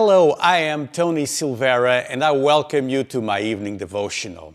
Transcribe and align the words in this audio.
Hello, 0.00 0.36
I 0.38 0.58
am 0.58 0.86
Tony 0.86 1.26
Silveira, 1.26 2.04
and 2.08 2.22
I 2.22 2.30
welcome 2.30 2.88
you 2.88 3.02
to 3.02 3.20
my 3.20 3.40
evening 3.40 3.78
devotional. 3.78 4.54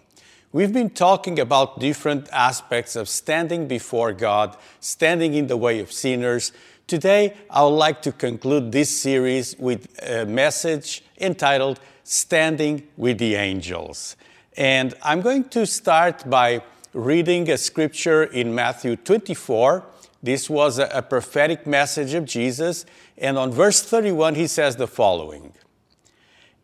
We've 0.53 0.71
been 0.71 0.89
talking 0.89 1.37
about 1.37 1.81
different 1.81 2.29
aspects 2.31 2.95
of 2.95 3.09
standing 3.09 3.67
before 3.67 4.13
God, 4.13 4.55
standing 4.79 5.33
in 5.33 5.47
the 5.47 5.57
way 5.57 5.81
of 5.81 5.91
sinners. 5.91 6.53
Today, 6.87 7.33
I 7.49 7.61
would 7.63 7.75
like 7.75 8.01
to 8.03 8.13
conclude 8.13 8.71
this 8.71 8.97
series 8.97 9.57
with 9.59 9.89
a 10.01 10.25
message 10.25 11.03
entitled 11.19 11.81
Standing 12.05 12.87
with 12.95 13.17
the 13.17 13.35
Angels. 13.35 14.15
And 14.55 14.93
I'm 15.03 15.19
going 15.19 15.49
to 15.49 15.65
start 15.65 16.29
by 16.29 16.63
reading 16.93 17.51
a 17.51 17.57
scripture 17.57 18.23
in 18.23 18.55
Matthew 18.55 18.95
24. 18.95 19.83
This 20.23 20.49
was 20.49 20.79
a, 20.79 21.01
prophetic 21.01 21.67
message 21.67 22.13
of 22.13 22.23
Jesus. 22.23 22.85
And 23.17 23.37
on 23.37 23.51
verse 23.51 23.83
31, 23.83 24.35
he 24.35 24.47
says 24.47 24.77
the 24.77 24.87
following 24.87 25.53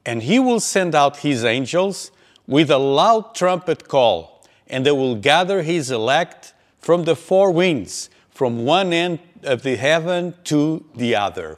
And 0.06 0.24
he 0.24 0.40
will 0.40 0.62
send 0.62 0.96
out 0.96 1.18
his 1.18 1.44
angels 1.44 2.12
with 2.48 2.72
a 2.72 2.78
loud 2.78 3.36
trumpet 3.36 3.90
call, 3.90 4.44
and 4.68 4.86
they 4.86 4.92
will 4.92 5.16
gather 5.16 5.62
his 5.62 5.92
elect 5.92 6.54
from 6.80 7.04
the 7.04 7.18
four 7.18 7.52
winds, 7.52 8.10
from 8.32 8.64
one 8.66 8.94
end 8.94 9.20
of 9.44 9.64
the 9.64 9.76
heaven 9.76 10.34
to 10.46 10.86
the 10.96 11.16
other. 11.16 11.58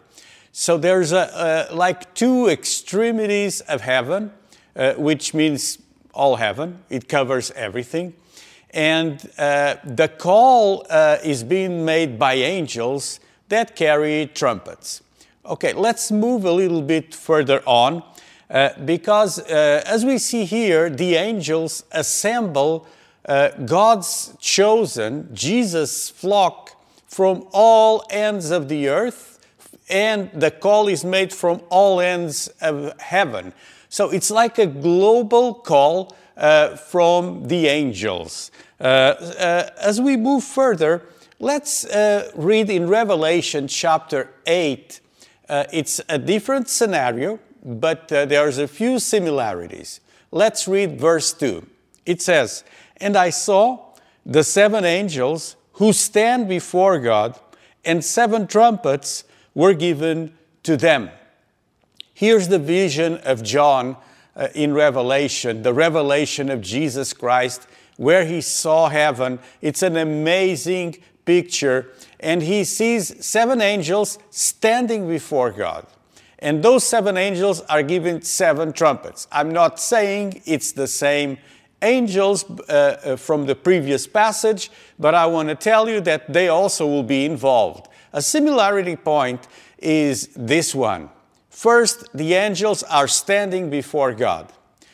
So 0.52 0.78
there's 0.78 1.12
a, 1.12 1.70
a 1.72 1.76
like 1.76 2.14
two 2.16 2.48
extremities 2.48 3.62
of 3.62 3.82
heaven, 3.82 4.34
uh, 4.76 4.96
which 4.96 5.36
means 5.36 5.78
all 6.14 6.38
heaven. 6.38 6.84
It 6.90 7.08
covers 7.08 7.52
everything. 7.52 8.16
And 8.72 9.30
uh, 9.38 9.76
the 9.84 10.08
call 10.08 10.86
uh, 10.90 11.18
is 11.24 11.44
being 11.44 11.84
made 11.84 12.18
by 12.18 12.36
angels 12.36 13.20
that 13.50 13.76
carry 13.76 14.32
trumpets. 14.34 15.04
Okay, 15.46 15.74
let's 15.74 16.12
move 16.12 16.46
a 16.46 16.52
little 16.52 16.82
bit 16.82 17.14
further 17.14 17.62
on 17.66 18.04
uh, 18.50 18.70
because 18.86 19.40
as 19.40 20.06
we 20.06 20.18
see 20.18 20.46
here, 20.46 20.90
the 20.90 21.16
angels 21.16 21.84
assemble 21.92 22.88
God's 23.28 24.36
chosen, 24.40 25.30
Jesus' 25.34 26.10
flock 26.10 26.82
from 27.08 27.46
all 27.52 28.06
ends 28.10 28.52
of 28.52 28.70
the 28.70 28.88
earth, 28.88 29.46
and 29.90 30.32
the 30.34 30.50
call 30.50 30.88
is 30.88 31.04
made 31.04 31.34
from 31.34 31.62
all 31.70 32.00
ends 32.00 32.48
of 32.62 32.98
heaven. 33.02 33.54
So 33.92 34.10
it's 34.10 34.32
like 34.32 34.58
a 34.58 34.66
global 34.66 35.54
call 35.54 36.16
uh, 36.38 36.78
from 36.78 37.50
the 37.50 37.68
angels. 37.68 38.50
Uh, 38.80 38.84
uh, 38.84 39.70
as 39.82 40.00
we 40.00 40.16
move 40.16 40.46
further, 40.46 41.04
let's 41.40 41.84
uh, 41.84 42.32
read 42.34 42.70
in 42.70 42.88
Revelation 42.88 43.68
chapter 43.68 44.30
8. 44.48 45.02
Uh, 45.50 45.66
it's 45.74 46.00
a 46.08 46.18
different 46.18 46.70
scenario, 46.70 47.38
but 47.66 48.08
there's 48.08 48.60
a 48.60 48.68
few 48.68 48.98
similarities. 48.98 50.00
Let's 50.32 50.70
read 50.70 50.98
verse 50.98 51.34
2. 51.34 51.68
It 52.06 52.22
says, 52.22 52.64
And 52.96 53.18
I 53.18 53.30
saw 53.30 53.94
the 54.26 54.46
seven 54.46 54.86
angels 54.86 55.58
who 55.74 55.92
stand 55.92 56.48
before 56.48 56.98
God, 56.98 57.38
and 57.84 58.06
seven 58.06 58.48
trumpets 58.48 59.26
were 59.54 59.74
given 59.74 60.34
to 60.64 60.78
them. 60.78 61.10
Here's 62.22 62.50
the 62.50 62.60
vision 62.60 63.18
of 63.24 63.42
John 63.42 63.98
uh, 64.36 64.50
in 64.54 64.76
Revelation, 64.76 65.64
the 65.64 65.74
revelation 65.74 66.52
of 66.52 66.62
Jesus 66.62 67.14
Christ, 67.14 67.66
where 67.98 68.26
he 68.26 68.42
saw 68.42 68.90
heaven. 68.90 69.40
It's 69.60 69.82
an 69.82 69.98
amazing 69.98 70.98
picture. 71.26 71.92
And 72.20 72.44
he 72.44 72.64
sees 72.64 73.26
seven 73.26 73.60
angels 73.60 74.20
standing 74.30 75.08
before 75.08 75.50
God. 75.50 75.88
And 76.38 76.62
those 76.62 76.84
seven 76.84 77.18
angels 77.18 77.62
are 77.62 77.82
given 77.82 78.22
seven 78.22 78.72
trumpets. 78.72 79.28
I'm 79.32 79.52
not 79.52 79.80
saying 79.80 80.44
it's 80.46 80.74
the 80.74 80.86
same 80.86 81.40
angels 81.82 82.46
uh, 82.70 83.02
uh 83.04 83.16
from 83.16 83.48
the 83.48 83.56
previous 83.56 84.06
passage, 84.06 84.70
but 85.00 85.16
I 85.16 85.26
want 85.26 85.50
to 85.50 85.56
tell 85.56 85.90
you 85.90 86.00
that 86.02 86.32
they 86.32 86.50
also 86.50 86.86
will 86.86 87.02
be 87.18 87.26
involved. 87.26 87.88
A 88.14 88.22
similarity 88.22 88.96
point 88.96 89.48
is 89.80 90.30
this 90.36 90.76
one. 90.76 91.10
First, 91.52 92.06
the 92.14 92.34
angels 92.34 92.82
are 92.84 93.10
standing 93.10 93.70
before 93.70 94.14
God. 94.14 94.52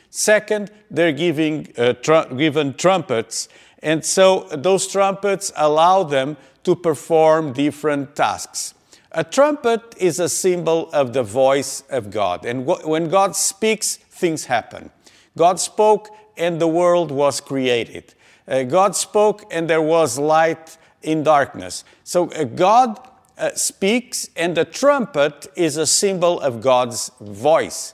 Second, 0.09 0.71
they're 0.89 1.11
giving, 1.11 1.71
uh, 1.77 1.93
tr- 1.93 2.33
given 2.35 2.73
trumpets, 2.73 3.47
and 3.83 4.03
so 4.03 4.47
those 4.51 4.87
trumpets 4.87 5.51
allow 5.55 6.01
them 6.01 6.35
to 6.63 6.75
perform 6.75 7.53
different 7.53 8.15
tasks. 8.15 8.73
A 9.11 9.23
trumpet 9.23 9.81
is 9.97 10.19
a 10.19 10.27
symbol 10.27 10.89
of 10.91 11.13
the 11.13 11.23
voice 11.23 11.83
of 11.89 12.09
God, 12.09 12.43
and 12.43 12.65
when 12.65 13.07
God 13.07 13.35
speaks, 13.35 13.95
things 13.95 14.45
happen. 14.45 14.89
God 15.37 15.59
spoke, 15.59 16.09
and 16.35 16.59
the 16.59 16.67
world 16.67 17.11
was 17.11 17.39
created. 17.39 18.15
Uh, 18.47 18.63
God 18.63 18.95
spoke, 18.95 19.45
and 19.51 19.69
there 19.69 19.81
was 19.81 20.17
light 20.17 20.77
in 21.03 21.23
darkness. 21.23 21.83
So 22.03 22.31
uh, 22.31 22.45
God 22.45 22.99
uh, 23.37 23.53
speaks, 23.55 24.29
and 24.35 24.55
the 24.55 24.65
trumpet 24.65 25.47
is 25.55 25.77
a 25.77 25.87
symbol 25.87 26.39
of 26.39 26.61
God's 26.61 27.11
voice. 27.21 27.93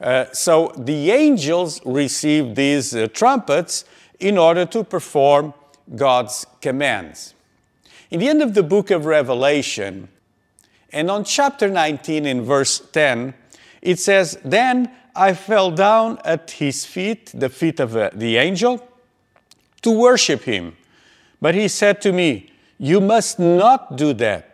Uh, 0.00 0.26
so 0.32 0.72
the 0.76 1.10
angels 1.10 1.80
receive 1.84 2.54
these 2.54 2.94
uh, 2.94 3.08
trumpets 3.12 3.84
in 4.20 4.38
order 4.38 4.64
to 4.66 4.84
perform 4.84 5.54
God's 5.94 6.46
commands. 6.60 7.34
In 8.10 8.20
the 8.20 8.28
end 8.28 8.42
of 8.42 8.54
the 8.54 8.62
book 8.62 8.90
of 8.90 9.06
Revelation, 9.06 10.08
and 10.92 11.10
on 11.10 11.24
chapter 11.24 11.68
19 11.68 12.26
in 12.26 12.42
verse 12.42 12.80
10, 12.92 13.34
it 13.82 13.98
says, 13.98 14.38
Then 14.44 14.90
I 15.16 15.34
fell 15.34 15.70
down 15.70 16.18
at 16.24 16.52
his 16.52 16.84
feet, 16.84 17.32
the 17.34 17.48
feet 17.48 17.80
of 17.80 17.96
uh, 17.96 18.10
the 18.14 18.36
angel, 18.36 18.86
to 19.82 19.90
worship 19.90 20.42
him. 20.42 20.76
But 21.40 21.54
he 21.54 21.68
said 21.68 22.00
to 22.02 22.12
me, 22.12 22.52
You 22.78 23.00
must 23.00 23.38
not 23.38 23.96
do 23.96 24.12
that. 24.14 24.53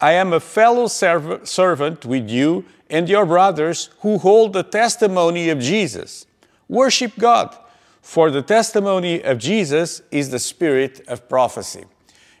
I 0.00 0.12
am 0.12 0.32
a 0.32 0.40
fellow 0.40 0.86
servant 0.86 2.04
with 2.04 2.30
you 2.30 2.64
and 2.88 3.08
your 3.08 3.26
brothers 3.26 3.90
who 4.00 4.18
hold 4.18 4.52
the 4.52 4.62
testimony 4.62 5.48
of 5.48 5.58
Jesus. 5.58 6.26
Worship 6.68 7.12
God, 7.18 7.56
for 8.00 8.30
the 8.30 8.42
testimony 8.42 9.22
of 9.22 9.38
Jesus 9.38 10.02
is 10.10 10.30
the 10.30 10.38
spirit 10.38 11.00
of 11.08 11.28
prophecy. 11.28 11.84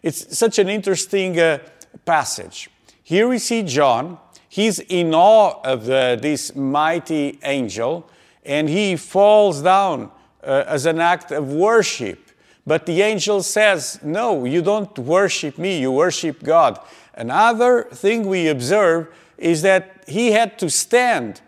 It's 0.02 0.38
such 0.38 0.58
an 0.58 0.68
interesting 0.68 1.38
uh, 1.38 1.58
passage. 2.04 2.70
Here 3.02 3.26
we 3.26 3.38
see 3.38 3.62
John. 3.62 4.18
He's 4.48 4.78
in 4.78 5.14
awe 5.14 5.60
of 5.64 5.86
the, 5.86 6.18
this 6.20 6.54
mighty 6.54 7.38
angel, 7.42 8.08
and 8.44 8.68
he 8.68 8.96
falls 8.96 9.62
down 9.62 10.10
uh, 10.42 10.64
as 10.66 10.86
an 10.86 11.00
act 11.00 11.32
of 11.32 11.52
worship. 11.52 12.30
But 12.66 12.86
the 12.86 13.02
angel 13.02 13.42
says, 13.42 13.98
No, 14.02 14.44
you 14.44 14.62
don't 14.62 14.96
worship 14.98 15.58
me, 15.58 15.80
you 15.80 15.90
worship 15.90 16.42
God. 16.42 16.78
Another 17.18 17.82
thing 17.82 18.28
we 18.28 18.46
observe 18.46 19.08
is 19.36 19.62
that 19.62 20.04
he 20.06 20.30
had 20.30 20.56
to 20.60 20.70
stand 20.70 21.40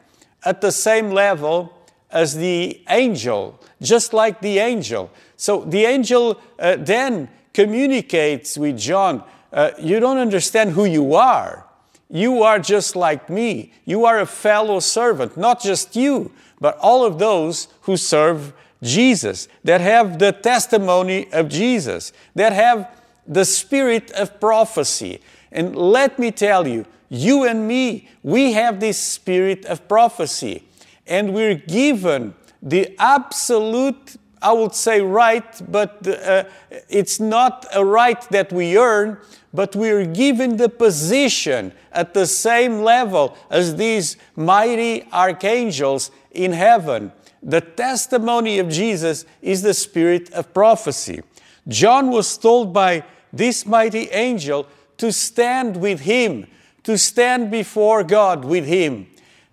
at 0.44 0.60
the 0.60 0.72
same 0.72 1.10
level 1.10 1.72
as 2.10 2.36
the 2.36 2.82
angel, 2.88 3.58
just 3.80 4.12
like 4.12 4.40
the 4.40 4.58
angel. 4.58 5.12
So 5.36 5.64
the 5.64 5.84
angel 5.84 6.40
uh, 6.58 6.76
then 6.76 7.28
communicates 7.54 8.58
with 8.58 8.78
John 8.78 9.22
uh, 9.52 9.70
You 9.78 10.00
don't 10.00 10.18
understand 10.18 10.72
who 10.72 10.84
you 10.84 11.14
are. 11.14 11.66
You 12.08 12.42
are 12.42 12.58
just 12.58 12.96
like 12.96 13.30
me. 13.30 13.72
You 13.84 14.04
are 14.04 14.18
a 14.18 14.26
fellow 14.26 14.80
servant, 14.80 15.36
not 15.36 15.62
just 15.62 15.94
you, 15.94 16.32
but 16.60 16.76
all 16.78 17.04
of 17.04 17.20
those 17.20 17.68
who 17.82 17.96
serve 17.96 18.52
Jesus, 18.82 19.46
that 19.62 19.80
have 19.80 20.18
the 20.18 20.32
testimony 20.32 21.32
of 21.32 21.48
Jesus, 21.48 22.12
that 22.34 22.52
have 22.52 22.88
the 23.26 23.44
spirit 23.44 24.10
of 24.12 24.40
prophecy. 24.40 25.20
And 25.52 25.74
let 25.76 26.18
me 26.18 26.30
tell 26.30 26.66
you, 26.66 26.86
you 27.08 27.44
and 27.44 27.66
me, 27.66 28.08
we 28.22 28.52
have 28.52 28.80
this 28.80 28.98
spirit 28.98 29.64
of 29.64 29.86
prophecy. 29.88 30.64
And 31.06 31.34
we're 31.34 31.56
given 31.56 32.34
the 32.62 32.94
absolute, 32.98 34.16
I 34.40 34.52
would 34.52 34.74
say, 34.74 35.00
right, 35.00 35.60
but 35.70 36.06
uh, 36.06 36.44
it's 36.88 37.18
not 37.18 37.66
a 37.74 37.84
right 37.84 38.20
that 38.30 38.52
we 38.52 38.78
earn, 38.78 39.18
but 39.52 39.74
we're 39.74 40.06
given 40.06 40.56
the 40.56 40.68
position 40.68 41.72
at 41.90 42.14
the 42.14 42.26
same 42.26 42.82
level 42.82 43.36
as 43.50 43.74
these 43.74 44.16
mighty 44.36 45.04
archangels 45.12 46.12
in 46.30 46.52
heaven. 46.52 47.10
The 47.42 47.60
testimony 47.60 48.58
of 48.58 48.68
Jesus 48.68 49.24
is 49.42 49.62
the 49.62 49.74
spirit 49.74 50.30
of 50.32 50.54
prophecy. 50.54 51.22
John 51.66 52.10
was 52.10 52.36
told 52.38 52.72
by 52.72 53.04
this 53.32 53.66
mighty 53.66 54.08
angel 54.10 54.66
to 55.00 55.10
stand 55.10 55.78
with 55.78 56.00
Him, 56.00 56.46
to 56.82 56.98
stand 56.98 57.50
before 57.50 58.04
God 58.04 58.44
with 58.44 58.66
Him. 58.66 59.06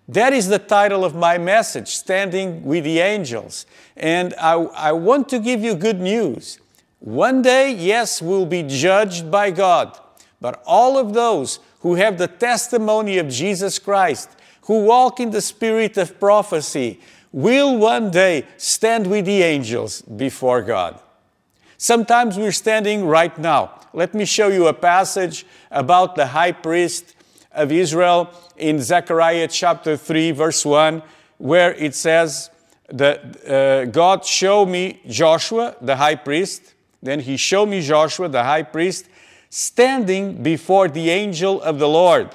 That 0.06 0.34
is 0.34 0.48
the 0.48 0.58
title 0.58 1.06
of 1.06 1.14
my 1.14 1.38
message, 1.38 1.88
Standing 1.88 2.62
with 2.64 2.84
the 2.84 2.98
Angels. 2.98 3.64
And 3.96 4.34
I, 4.34 4.52
I 4.52 4.92
want 4.92 5.30
to 5.30 5.38
give 5.38 5.64
you 5.64 5.74
good 5.74 6.00
news. 6.00 6.58
One 6.98 7.40
day, 7.40 7.72
yes, 7.72 8.20
we'll 8.20 8.44
be 8.44 8.62
judged 8.62 9.30
by 9.30 9.50
God, 9.50 9.98
but 10.38 10.62
all 10.66 10.98
of 10.98 11.14
those 11.14 11.60
who 11.80 11.94
have 11.94 12.18
the 12.18 12.28
testimony 12.28 13.16
of 13.16 13.30
Jesus 13.30 13.78
Christ, 13.78 14.28
who 14.62 14.84
walk 14.84 15.18
in 15.18 15.30
the 15.30 15.40
spirit 15.40 15.96
of 15.96 16.20
prophecy 16.20 17.00
will 17.32 17.78
one 17.78 18.10
day 18.10 18.44
stand 18.58 19.06
with 19.06 19.24
the 19.24 19.42
angels 19.42 20.02
before 20.02 20.60
God. 20.60 21.00
Sometimes 21.80 22.36
we're 22.36 22.50
standing 22.50 23.06
right 23.06 23.38
now. 23.38 23.70
Let 23.92 24.12
me 24.12 24.24
show 24.24 24.48
you 24.48 24.66
a 24.66 24.74
passage 24.74 25.46
about 25.70 26.16
the 26.16 26.26
high 26.26 26.50
priest 26.50 27.14
of 27.52 27.70
Israel 27.70 28.34
in 28.56 28.80
Zechariah 28.80 29.46
chapter 29.46 29.96
3, 29.96 30.32
verse 30.32 30.64
1, 30.64 31.00
where 31.38 31.74
it 31.74 31.94
says 31.94 32.50
that 32.88 33.48
uh, 33.48 33.84
God 33.84 34.24
showed 34.24 34.66
me 34.66 35.00
Joshua, 35.06 35.76
the 35.80 35.94
high 35.94 36.16
priest. 36.16 36.74
Then 37.00 37.20
he 37.20 37.36
showed 37.36 37.66
me 37.66 37.80
Joshua, 37.80 38.28
the 38.28 38.42
high 38.42 38.64
priest, 38.64 39.08
standing 39.48 40.42
before 40.42 40.88
the 40.88 41.10
angel 41.10 41.62
of 41.62 41.78
the 41.78 41.88
Lord, 41.88 42.34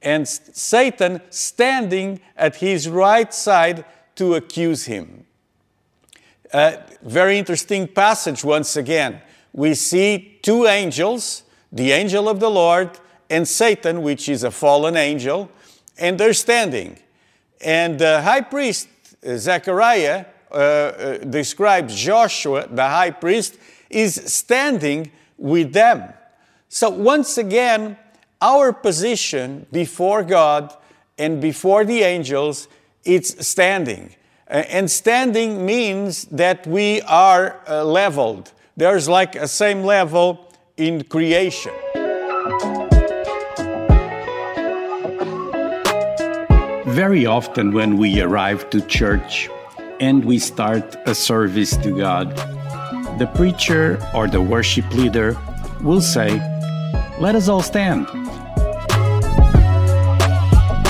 and 0.00 0.26
Satan 0.26 1.20
standing 1.28 2.20
at 2.38 2.56
his 2.56 2.88
right 2.88 3.34
side 3.34 3.84
to 4.14 4.34
accuse 4.34 4.86
him. 4.86 5.26
A 6.52 6.82
very 7.02 7.38
interesting 7.38 7.86
passage 7.86 8.42
once 8.42 8.76
again. 8.76 9.20
We 9.52 9.74
see 9.74 10.38
two 10.42 10.66
angels, 10.66 11.42
the 11.70 11.92
angel 11.92 12.28
of 12.28 12.40
the 12.40 12.48
Lord 12.50 12.98
and 13.28 13.46
Satan, 13.46 14.02
which 14.02 14.28
is 14.28 14.44
a 14.44 14.50
fallen 14.50 14.96
angel, 14.96 15.50
and 15.98 16.18
they're 16.18 16.32
standing. 16.32 16.98
And 17.60 17.98
the 17.98 18.22
high 18.22 18.40
priest, 18.40 18.88
Zechariah, 19.26 20.24
uh, 20.50 20.54
uh, 20.54 21.18
describes 21.18 21.94
Joshua, 21.94 22.66
the 22.70 22.88
high 22.88 23.10
priest, 23.10 23.58
is 23.90 24.14
standing 24.14 25.10
with 25.36 25.74
them. 25.74 26.14
So, 26.70 26.88
once 26.88 27.36
again, 27.36 27.98
our 28.40 28.72
position 28.72 29.66
before 29.72 30.22
God 30.22 30.74
and 31.18 31.40
before 31.40 31.84
the 31.84 32.00
angels, 32.02 32.68
it's 33.04 33.46
standing. 33.46 34.14
And 34.48 34.90
standing 34.90 35.66
means 35.66 36.24
that 36.26 36.66
we 36.66 37.02
are 37.02 37.60
uh, 37.68 37.84
leveled. 37.84 38.50
There's 38.78 39.06
like 39.06 39.34
a 39.34 39.46
same 39.46 39.82
level 39.82 40.50
in 40.78 41.04
creation. 41.04 41.72
Very 46.86 47.26
often, 47.26 47.72
when 47.72 47.98
we 47.98 48.22
arrive 48.22 48.70
to 48.70 48.80
church 48.80 49.50
and 50.00 50.24
we 50.24 50.38
start 50.38 50.96
a 51.04 51.14
service 51.14 51.76
to 51.76 51.94
God, 51.94 52.34
the 53.18 53.30
preacher 53.34 54.02
or 54.14 54.28
the 54.28 54.40
worship 54.40 54.90
leader 54.94 55.36
will 55.82 56.00
say, 56.00 56.40
let 57.20 57.34
us 57.34 57.48
all 57.48 57.62
stand. 57.62 58.08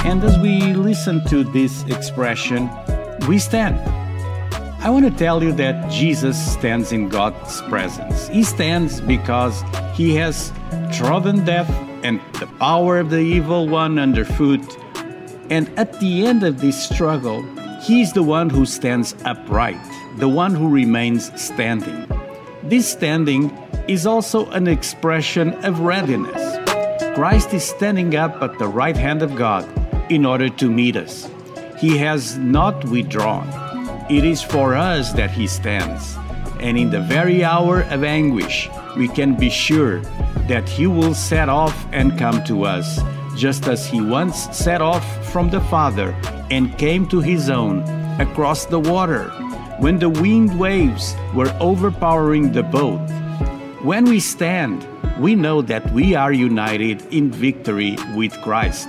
And 0.07 0.23
as 0.23 0.39
we 0.39 0.75
listen 0.75 1.25
to 1.27 1.43
this 1.43 1.83
expression, 1.85 2.71
we 3.29 3.39
stand. 3.39 3.79
I 4.83 4.89
want 4.89 5.05
to 5.05 5.11
tell 5.11 5.43
you 5.43 5.53
that 5.53 5.91
Jesus 5.91 6.53
stands 6.55 6.93
in 6.93 7.11
God's 7.11 7.61
presence. 7.63 8.27
He 8.29 8.43
stands 8.43 9.03
because 9.03 9.63
he 9.95 10.15
has 10.15 10.51
trodden 10.93 11.45
death 11.45 11.69
and 12.03 12.21
the 12.41 12.47
power 12.59 12.99
of 12.99 13.11
the 13.11 13.19
evil 13.19 13.69
one 13.69 13.99
underfoot. 13.99 14.79
And 15.51 15.69
at 15.79 16.01
the 16.01 16.27
end 16.27 16.43
of 16.43 16.63
this 16.63 16.83
struggle, 16.89 17.43
he 17.83 18.01
is 18.01 18.15
the 18.15 18.23
one 18.23 18.49
who 18.49 18.65
stands 18.65 19.15
upright, 19.27 19.79
the 20.17 20.29
one 20.29 20.55
who 20.55 20.71
remains 20.71 21.31
standing. 21.39 22.07
This 22.63 22.89
standing 22.89 23.51
is 23.89 24.07
also 24.07 24.49
an 24.53 24.67
expression 24.67 25.53
of 25.67 25.81
readiness. 25.81 26.57
Christ 27.15 27.53
is 27.53 27.65
standing 27.65 28.17
up 28.17 28.43
at 28.43 28.59
the 28.59 28.69
right 28.69 28.97
hand 28.97 29.23
of 29.23 29.37
God 29.37 29.69
in 30.11 30.25
order 30.25 30.49
to 30.49 30.71
meet 30.71 30.97
us. 30.97 31.29
He 31.79 31.97
has 31.99 32.37
not 32.39 32.85
withdrawn. 32.85 33.49
It 34.11 34.25
is 34.25 34.43
for 34.43 34.75
us 34.75 35.13
that 35.13 35.31
He 35.31 35.47
stands. 35.47 36.17
And 36.61 36.77
in 36.77 36.91
the 36.91 37.01
very 37.01 37.45
hour 37.45 37.83
of 37.83 38.05
anguish, 38.05 38.69
we 38.97 39.09
can 39.09 39.35
be 39.35 39.51
sure 39.51 40.01
that 40.49 40.69
He 40.69 40.87
will 40.87 41.15
set 41.15 41.49
off 41.49 41.87
and 41.93 42.19
come 42.19 42.43
to 42.45 42.65
us, 42.65 43.01
just 43.37 43.69
as 43.69 43.87
He 43.87 44.01
once 44.01 44.49
set 44.57 44.83
off 44.83 45.07
from 45.33 45.51
the 45.51 45.61
Father 45.63 46.17
and 46.51 46.77
came 46.79 47.07
to 47.09 47.21
His 47.21 47.51
own 47.51 47.83
across 48.21 48.67
the 48.67 48.81
water 48.81 49.31
when 49.79 49.99
the 49.99 50.09
wind 50.09 50.59
waves 50.59 51.15
were 51.35 51.55
overpowering 51.61 52.51
the 52.51 52.65
boat 52.65 52.99
when 53.83 54.07
we 54.07 54.19
stand, 54.19 54.85
we 55.21 55.37
know 55.37 55.63
that 55.63 55.93
we 55.93 56.17
are 56.17 56.33
united 56.33 57.01
in 57.15 57.31
victory 57.31 57.97
with 58.17 58.33
Christ. 58.43 58.89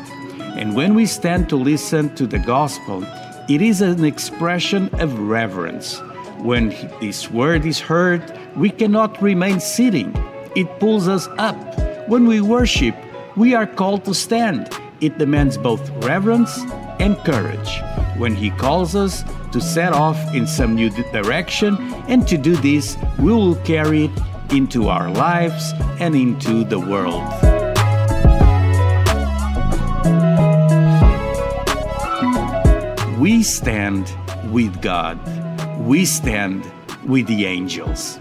And 0.57 0.75
when 0.75 0.95
we 0.95 1.05
stand 1.05 1.49
to 1.49 1.55
listen 1.55 2.13
to 2.15 2.27
the 2.27 2.39
gospel, 2.39 3.03
it 3.47 3.61
is 3.61 3.81
an 3.81 4.03
expression 4.03 4.89
of 4.99 5.17
reverence. 5.19 5.99
When 6.39 6.69
this 7.01 7.29
word 7.31 7.65
is 7.65 7.79
heard, 7.79 8.23
we 8.55 8.69
cannot 8.69 9.21
remain 9.21 9.59
sitting. 9.59 10.13
It 10.55 10.79
pulls 10.79 11.07
us 11.07 11.27
up. 11.37 11.57
When 12.07 12.25
we 12.25 12.41
worship, 12.41 12.95
we 13.35 13.55
are 13.55 13.67
called 13.67 14.05
to 14.05 14.13
stand. 14.13 14.69
It 15.01 15.17
demands 15.17 15.57
both 15.57 15.89
reverence 16.03 16.57
and 16.99 17.17
courage. 17.19 17.69
When 18.17 18.35
He 18.35 18.49
calls 18.51 18.95
us 18.95 19.23
to 19.51 19.61
set 19.61 19.93
off 19.93 20.17
in 20.33 20.45
some 20.45 20.75
new 20.75 20.89
direction, 20.89 21.77
and 22.07 22.27
to 22.27 22.37
do 22.37 22.55
this, 22.57 22.97
we 23.17 23.31
will 23.31 23.55
carry 23.57 24.05
it 24.05 24.11
into 24.51 24.89
our 24.89 25.09
lives 25.09 25.73
and 25.99 26.15
into 26.15 26.63
the 26.63 26.79
world. 26.79 27.58
We 33.19 33.43
stand 33.43 34.09
with 34.49 34.81
God. 34.81 35.19
We 35.77 36.05
stand 36.05 36.63
with 37.05 37.27
the 37.27 37.47
angels. 37.47 38.17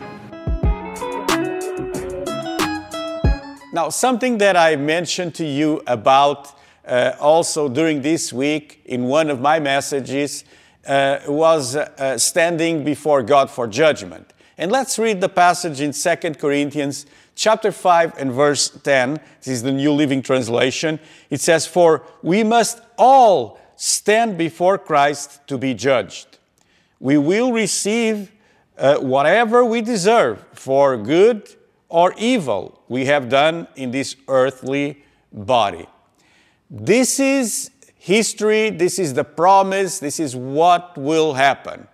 Now, 3.73 3.90
something 3.90 4.38
that 4.38 4.57
I 4.57 4.75
mentioned 4.75 5.37
to 5.37 5.45
you 5.47 5.83
about 5.87 6.52
uh, 6.85 7.12
also 7.21 7.69
during 7.69 8.02
this 8.02 8.33
week 8.33 8.83
in 8.87 9.05
one 9.05 9.31
of 9.31 9.40
my 9.40 9.61
messages 9.61 10.45
uh, 10.85 11.21
was 11.28 11.76
uh, 11.76 12.19
standing 12.19 12.83
before 12.83 13.23
God 13.23 13.52
for 13.52 13.69
judgment. 13.69 14.33
And 14.57 14.73
let's 14.73 14.99
read 14.99 15.21
the 15.21 15.28
passage 15.28 15.81
in 15.81 15.93
2 15.93 16.35
Corinthians 16.40 17.07
chapter 17.37 17.71
5 17.71 18.14
and 18.19 18.33
verse 18.33 18.71
10. 18.71 19.21
This 19.38 19.47
is 19.47 19.62
the 19.62 19.71
New 19.71 19.93
Living 19.93 20.23
Translation. 20.23 20.99
It 21.31 21.40
says, 21.40 21.69
For 21.69 22.02
we 22.21 22.43
must 22.43 22.81
all 22.99 23.61
stand 23.78 24.37
before 24.37 24.76
Christ 24.76 25.40
to 25.47 25.56
be 25.56 25.73
judged. 25.73 26.38
We 26.99 27.16
will 27.16 27.52
receive 27.52 28.32
uh, 28.76 28.99
whatever 28.99 29.64
we 29.64 29.82
deserve 29.82 30.44
for 30.52 30.97
good 30.97 31.49
or 31.88 32.12
evil 32.18 32.82
we 32.88 33.06
have 33.06 33.28
done 33.28 33.68
in 33.76 33.92
this 33.92 34.16
earthly 34.26 35.04
body. 35.32 35.87
This 36.68 37.20
is 37.20 37.70
history, 37.97 38.70
this 38.70 38.99
is 38.99 39.14
the 39.14 39.25
promise, 39.25 40.00
this 40.00 40.18
is 40.18 40.35
what 40.35 40.99
will 40.99 41.35
happen. 41.35 41.87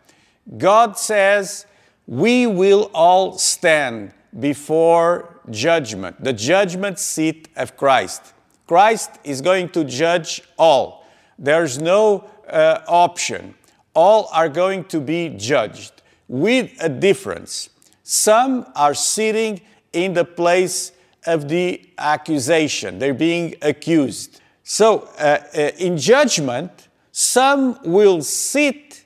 God 0.57 0.99
says, 0.99 1.67
we 2.07 2.47
will 2.47 2.91
all 2.95 3.37
stand 3.37 4.13
before 4.41 5.39
judgment, 5.51 6.23
the 6.25 6.33
judgment 6.33 6.99
seat 6.99 7.49
of 7.57 7.77
Christ. 7.77 8.33
Christ 8.67 9.11
is 9.23 9.43
going 9.43 9.69
to 9.71 9.85
judge 9.85 10.43
all. 10.59 11.04
There's 11.39 11.79
no 11.79 12.31
uh, 12.49 12.81
option. 12.87 13.55
All 13.95 14.29
are 14.33 14.49
going 14.49 14.85
to 14.85 15.01
be 15.01 15.31
judged 15.31 16.03
with 16.29 16.73
a 16.81 16.89
difference. 16.89 17.71
Some 18.03 18.67
are 18.75 18.95
sitting 18.95 19.61
in 19.93 20.15
the 20.15 20.25
place 20.25 20.93
of 21.27 21.49
the 21.49 21.89
accusation, 21.97 22.99
they're 22.99 23.15
being 23.15 23.55
accused. 23.63 24.41
So, 24.63 25.09
uh, 25.19 25.39
uh, 25.57 25.71
in 25.79 25.97
judgment, 25.97 26.89
some 27.13 27.79
will 27.85 28.23
sit 28.23 29.05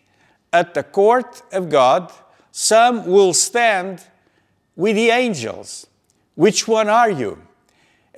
at 0.53 0.75
the 0.75 0.83
court 0.83 1.43
of 1.53 1.69
God 1.69 2.11
some 2.61 3.07
will 3.07 3.35
stand 3.35 4.05
with 4.75 4.97
the 4.97 5.11
angels. 5.11 5.87
Which 6.35 6.67
one 6.67 6.89
are 6.89 7.09
you? 7.09 7.41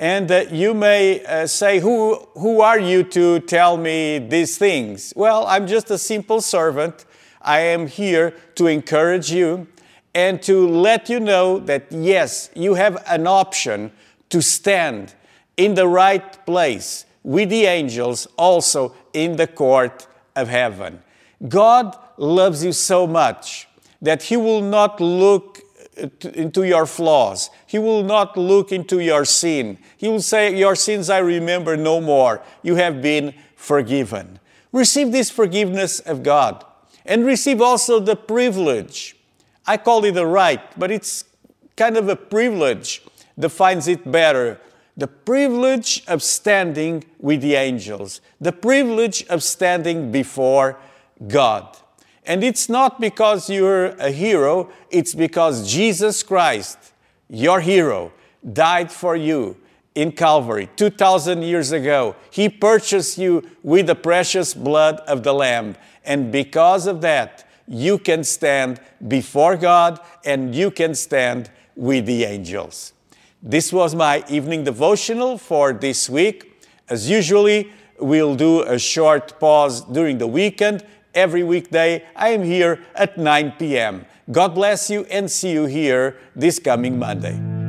And 0.00 0.30
you 0.50 0.73
may 0.73 1.23
uh, 1.26 1.47
say, 1.47 1.78
who, 1.78 2.26
who 2.33 2.62
are 2.62 2.78
you 2.78 3.02
to 3.02 3.38
tell 3.40 3.76
me 3.76 4.19
these 4.19 4.57
things? 4.57 5.12
Well, 5.14 5.47
I'm 5.47 5.66
just 5.66 5.90
a 5.90 5.99
simple 5.99 6.40
servant. 6.40 7.04
I 7.42 7.61
am 7.61 7.87
here 7.87 8.35
to 8.54 8.66
encourage 8.66 9.30
you 9.30 9.66
and 10.14 10.42
to 10.45 10.66
let 10.66 11.11
you 11.11 11.21
know 11.21 11.59
that 11.59 11.92
yes, 11.92 12.49
you 12.54 12.75
have 12.75 13.04
an 13.07 13.26
option 13.26 13.92
to 14.30 14.40
stand 14.40 15.12
in 15.59 15.75
the 15.75 15.87
right 15.87 16.47
place 16.47 17.04
with 17.23 17.50
the 17.50 17.66
angels, 17.66 18.26
also 18.38 18.95
in 19.12 19.37
the 19.37 19.47
court 19.47 20.07
of 20.35 20.49
heaven. 20.49 21.02
God 21.47 21.95
loves 22.16 22.64
you 22.64 22.73
so 22.73 23.07
much 23.07 23.69
that 24.00 24.23
He 24.23 24.38
will 24.38 24.62
not 24.62 24.99
look 24.99 25.61
into 26.35 26.62
your 26.62 26.87
flaws. 26.87 27.50
He 27.66 27.78
will 27.78 28.02
not 28.02 28.37
look 28.37 28.73
into 28.73 29.00
your 29.00 29.25
sin. 29.25 29.78
He 29.97 30.09
will 30.09 30.23
say, 30.23 30.57
Your 30.57 30.75
sins 30.75 31.11
I 31.11 31.19
remember 31.19 31.76
no 31.76 32.00
more. 32.00 32.42
You 32.62 32.76
have 32.76 33.02
been 33.02 33.35
forgiven. 33.57 34.38
Receive 34.73 35.12
this 35.12 35.30
forgiveness 35.30 36.00
of 36.00 36.23
God 36.23 36.64
and 37.04 37.25
receive 37.25 37.61
also 37.61 37.99
the 37.99 38.16
privilege. 38.16 39.16
I 39.66 39.76
call 39.76 40.04
it 40.04 40.16
a 40.16 40.26
right, 40.26 40.61
but 40.78 40.90
it's 40.90 41.25
kind 41.76 41.97
of 41.97 42.09
a 42.09 42.16
privilege 42.16 43.02
defines 43.38 43.88
it 43.88 44.11
better. 44.11 44.61
The 44.97 45.07
privilege 45.07 46.04
of 46.07 46.23
standing 46.23 47.04
with 47.19 47.40
the 47.40 47.54
angels, 47.54 48.21
the 48.40 48.52
privilege 48.52 49.25
of 49.28 49.42
standing 49.42 50.12
before 50.12 50.78
God. 51.26 51.76
And 52.31 52.45
it's 52.45 52.69
not 52.69 53.01
because 53.01 53.51
you're 53.51 53.87
a 53.99 54.13
hero, 54.13 54.71
it's 54.89 55.17
because 55.17 55.69
Jesus 55.69 56.23
Christ, 56.23 56.79
your 57.29 57.59
hero, 57.59 58.13
died 58.53 58.93
for 58.93 59.17
you 59.17 59.57
in 59.97 60.13
Calvary 60.13 60.69
2,000 60.77 61.43
years 61.43 61.73
ago. 61.73 62.15
He 62.31 62.49
purchased 62.49 63.19
you 63.19 63.51
with 63.65 63.89
the 63.89 63.97
precious 63.97 64.55
blood 64.55 65.01
of 65.09 65.25
the 65.25 65.35
Lamb. 65.35 65.75
And 66.05 66.31
because 66.31 66.87
of 66.87 67.01
that, 67.01 67.49
you 67.67 67.99
can 67.99 68.23
stand 68.23 68.81
before 69.09 69.57
God 69.57 69.99
and 70.25 70.55
you 70.55 70.71
can 70.71 70.95
stand 70.95 71.51
with 71.75 72.07
the 72.07 72.23
angels. 72.23 72.93
This 73.43 73.73
was 73.73 73.93
my 73.93 74.23
evening 74.29 74.63
devotional 74.63 75.37
for 75.37 75.73
this 75.73 76.09
week. 76.09 76.65
As 76.89 77.11
usually, 77.11 77.73
we'll 77.99 78.37
do 78.37 78.63
a 78.63 78.79
short 78.79 79.41
pause 79.41 79.81
during 79.81 80.19
the 80.19 80.29
weekend. 80.29 80.85
Every 81.14 81.43
weekday, 81.43 82.05
I 82.14 82.31
am 82.31 82.43
here 82.43 82.81
at 82.95 83.19
9 83.19 83.55
p.m. 83.59 84.07
God 84.31 84.55
bless 84.55 84.90
you 84.90 85.05
and 85.11 85.31
see 85.31 85.52
you 85.52 85.67
here 85.67 86.17
this 86.37 86.59
coming 86.59 86.99
Monday. 86.99 87.60